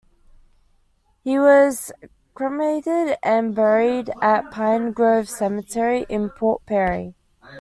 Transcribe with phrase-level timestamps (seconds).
[1.23, 1.91] He was
[2.33, 7.13] cremated and buried at Pine Grove Cemetery in Port Perry.